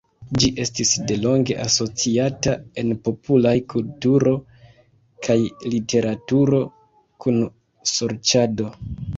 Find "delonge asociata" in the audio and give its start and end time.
1.09-2.55